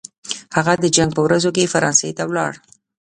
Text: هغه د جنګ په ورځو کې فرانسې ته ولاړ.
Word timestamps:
هغه 0.55 0.73
د 0.83 0.85
جنګ 0.95 1.09
په 1.15 1.21
ورځو 1.27 1.49
کې 1.55 1.71
فرانسې 1.73 2.09
ته 2.17 2.23
ولاړ. 2.29 2.53